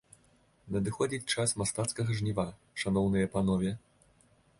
[0.77, 2.47] Надыходзіць час мастацкага жніва,
[2.85, 3.75] шаноўныя панове.